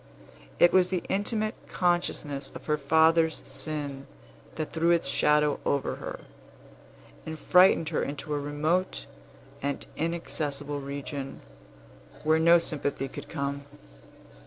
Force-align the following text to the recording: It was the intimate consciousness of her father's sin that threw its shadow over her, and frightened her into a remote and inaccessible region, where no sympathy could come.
It 0.57 0.73
was 0.73 0.89
the 0.89 1.03
intimate 1.09 1.53
consciousness 1.67 2.51
of 2.55 2.65
her 2.65 2.79
father's 2.79 3.43
sin 3.45 4.07
that 4.55 4.71
threw 4.73 4.89
its 4.89 5.07
shadow 5.07 5.59
over 5.63 5.97
her, 5.97 6.21
and 7.23 7.37
frightened 7.37 7.89
her 7.89 8.01
into 8.01 8.33
a 8.33 8.39
remote 8.39 9.05
and 9.61 9.85
inaccessible 9.95 10.79
region, 10.81 11.41
where 12.23 12.39
no 12.39 12.57
sympathy 12.57 13.07
could 13.07 13.29
come. 13.29 13.65